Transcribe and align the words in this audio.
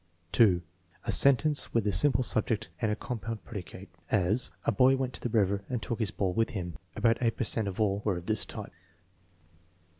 ()A 1.03 1.11
sentence 1.11 1.75
with 1.75 1.85
a 1.85 1.91
simple 1.91 2.23
subject 2.23 2.69
and 2.81 2.91
a 2.91 2.95
compound 2.95 3.45
predicate; 3.45 3.87
as: 4.09 4.49
"A 4.65 4.71
boy 4.71 4.95
went 4.95 5.13
to 5.13 5.21
the 5.21 5.29
river 5.29 5.63
and 5.69 5.79
took 5.79 5.99
his 5.99 6.09
ball 6.09 6.33
with 6.33 6.49
him." 6.57 6.75
About 6.95 7.21
8 7.21 7.37
per 7.37 7.43
cent 7.43 7.67
of 7.67 7.79
all 7.79 8.01
were 8.03 8.17
of 8.17 8.25
this 8.25 8.43
type. 8.43 8.73